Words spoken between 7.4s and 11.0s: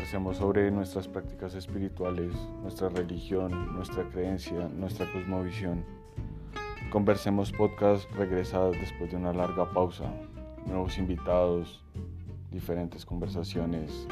podcast regresadas después de una larga pausa, nuevos